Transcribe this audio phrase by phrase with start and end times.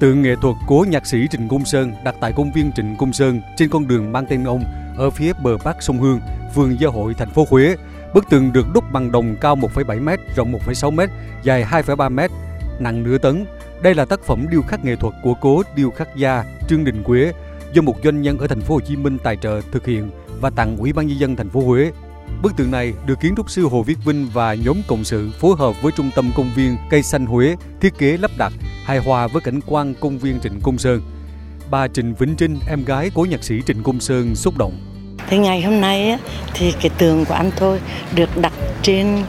[0.00, 3.12] Tượng nghệ thuật cố nhạc sĩ Trịnh Công Sơn đặt tại công viên Trịnh Công
[3.12, 4.64] Sơn trên con đường mang tên ông
[4.96, 6.20] ở phía bờ bắc sông Hương,
[6.54, 7.76] phường Gia Hội, thành phố Huế.
[8.14, 11.00] Bức tượng được đúc bằng đồng cao 1,7 m, rộng 1,6 m,
[11.42, 12.32] dài 2,3 m,
[12.78, 13.44] nặng nửa tấn.
[13.82, 17.02] Đây là tác phẩm điêu khắc nghệ thuật của cố điêu khắc gia Trương Đình
[17.02, 17.32] Quế
[17.72, 20.10] do một doanh nhân ở thành phố Hồ Chí Minh tài trợ thực hiện
[20.40, 21.92] và tặng Ủy ban nhân dân thành phố Huế.
[22.42, 25.56] Bức tượng này được kiến trúc sư Hồ Viết Vinh và nhóm cộng sự phối
[25.58, 28.52] hợp với Trung tâm Công viên Cây Xanh Huế thiết kế lắp đặt
[28.86, 31.00] hài hòa với cảnh quan công viên Trịnh Công Sơn.
[31.70, 34.72] Bà Trịnh Vĩnh Trinh, em gái của nhạc sĩ Trịnh Công Sơn xúc động.
[35.28, 36.18] Thế ngày hôm nay á,
[36.54, 37.80] thì cái tường của anh tôi
[38.14, 39.22] được đặt trên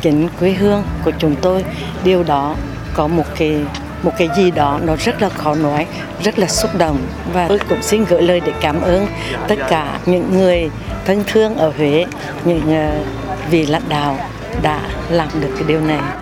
[0.00, 1.64] chính quê hương của chúng tôi.
[2.04, 2.56] Điều đó
[2.94, 3.60] có một cái
[4.02, 5.86] một cái gì đó nó rất là khó nói,
[6.22, 6.98] rất là xúc động
[7.32, 9.06] và tôi cũng xin gửi lời để cảm ơn
[9.48, 10.70] tất cả những người
[11.04, 12.06] thân thương ở Huế,
[12.44, 13.04] những ờ,
[13.50, 14.18] vị lãnh đạo
[14.62, 16.21] đã làm được cái điều này.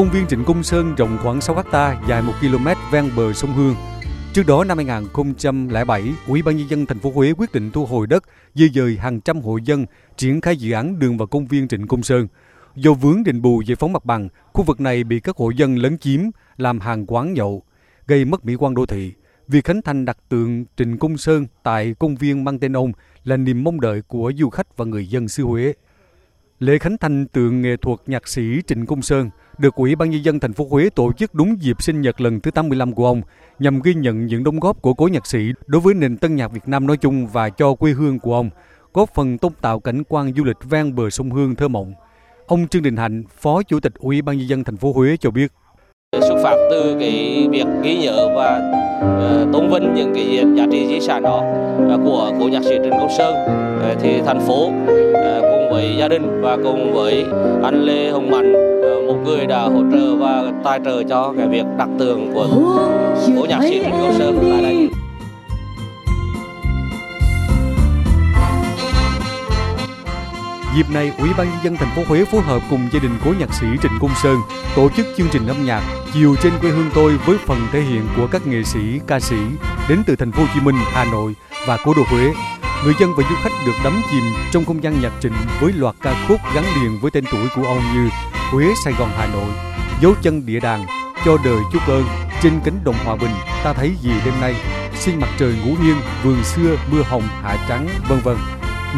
[0.00, 3.52] Công viên Trịnh Công Sơn rộng khoảng 6 ha, dài 1 km ven bờ sông
[3.52, 3.74] Hương.
[4.32, 8.06] Trước đó năm 2007, Ủy ban nhân dân thành phố Huế quyết định thu hồi
[8.06, 8.24] đất,
[8.54, 11.86] di dời hàng trăm hộ dân, triển khai dự án đường vào công viên Trịnh
[11.86, 12.28] Công Sơn.
[12.76, 15.76] Do vướng đền bù giải phóng mặt bằng, khu vực này bị các hộ dân
[15.76, 16.20] lấn chiếm,
[16.56, 17.62] làm hàng quán nhậu,
[18.06, 19.12] gây mất mỹ quan đô thị.
[19.48, 22.92] Việc khánh thành đặt tượng Trịnh Công Sơn tại công viên mang tên ông
[23.24, 25.72] là niềm mong đợi của du khách và người dân xứ Huế.
[26.58, 29.30] Lễ khánh thành tượng nghệ thuật nhạc sĩ Trịnh Công Sơn
[29.60, 32.40] được Ủy ban nhân dân thành phố Huế tổ chức đúng dịp sinh nhật lần
[32.40, 33.22] thứ 85 của ông
[33.58, 36.52] nhằm ghi nhận những đóng góp của cố nhạc sĩ đối với nền tân nhạc
[36.52, 38.50] Việt Nam nói chung và cho quê hương của ông,
[38.94, 41.94] góp phần tôn tạo cảnh quan du lịch ven bờ sông Hương thơ mộng.
[42.46, 45.30] Ông Trương Đình Hạnh, Phó Chủ tịch Ủy ban nhân dân thành phố Huế cho
[45.30, 45.52] biết
[46.20, 50.86] xuất phát từ cái việc ghi nhớ và uh, tôn vinh những cái giá trị
[50.88, 51.42] di sản đó
[51.94, 56.08] uh, của cố nhạc sĩ Trần Công Sơn uh, thì thành phố uh, với gia
[56.08, 57.24] đình và cùng với
[57.62, 61.48] anh Lê Hồng Mạnh ờ, một người đã hỗ trợ và tài trợ cho cái
[61.48, 62.46] việc đặt tường của
[63.36, 64.88] cố nhạc sĩ Trịnh Công Sơn tại đây.
[70.76, 73.30] Dịp này, Ủy ban nhân dân thành phố Huế phối hợp cùng gia đình cố
[73.38, 74.36] nhạc sĩ Trịnh Công Sơn
[74.76, 78.02] tổ chức chương trình âm nhạc Chiều trên quê hương tôi với phần thể hiện
[78.16, 79.36] của các nghệ sĩ, ca sĩ
[79.88, 81.34] đến từ thành phố Hồ Chí Minh, Hà Nội
[81.66, 82.32] và cố đô Huế.
[82.84, 85.94] Người dân và du khách được đắm chìm trong không gian nhạc trịnh với loạt
[86.02, 88.08] ca khúc gắn liền với tên tuổi của ông như
[88.50, 89.50] Huế, Sài Gòn, Hà Nội,
[90.00, 90.86] Dấu chân địa đàng,
[91.24, 92.04] Cho đời chúc ơn,
[92.42, 93.30] Trên cánh đồng hòa bình,
[93.64, 94.54] Ta thấy gì đêm nay,
[94.94, 98.36] Xin mặt trời ngủ yên, Vườn xưa, mưa hồng, hạ trắng, vân vân.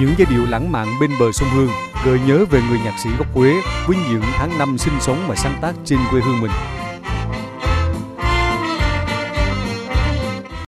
[0.00, 1.70] Những giai điệu lãng mạn bên bờ sông Hương
[2.04, 5.36] gợi nhớ về người nhạc sĩ gốc Huế với những tháng năm sinh sống và
[5.36, 6.50] sáng tác trên quê hương mình.